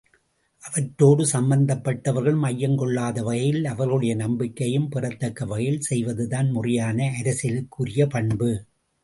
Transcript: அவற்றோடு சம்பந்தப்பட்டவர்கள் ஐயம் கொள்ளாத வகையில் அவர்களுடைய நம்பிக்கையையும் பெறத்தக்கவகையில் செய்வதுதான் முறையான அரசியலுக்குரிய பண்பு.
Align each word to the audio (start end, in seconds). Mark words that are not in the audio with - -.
அவற்றோடு 0.63 1.23
சம்பந்தப்பட்டவர்கள் 1.31 2.39
ஐயம் 2.43 2.77
கொள்ளாத 2.77 3.17
வகையில் 3.23 3.65
அவர்களுடைய 3.65 4.15
நம்பிக்கையையும் 4.15 4.89
பெறத்தக்கவகையில் 4.95 5.79
செய்வதுதான் 5.89 6.49
முறையான 6.49 7.11
அரசியலுக்குரிய 7.21 8.09
பண்பு. 8.09 8.51